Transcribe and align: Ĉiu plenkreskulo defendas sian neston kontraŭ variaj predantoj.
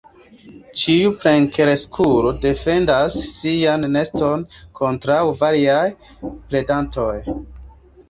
Ĉiu 0.83 1.11
plenkreskulo 1.25 2.31
defendas 2.47 3.19
sian 3.27 3.87
neston 3.99 4.49
kontraŭ 4.83 5.23
variaj 5.45 5.87
predantoj. 6.35 7.11